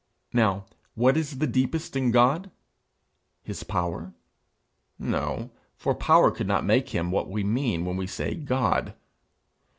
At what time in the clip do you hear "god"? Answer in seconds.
2.09-2.49, 8.35-8.95